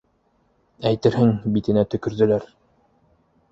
[0.91, 2.51] Әйтерһең, битенә төкөрҙөләр.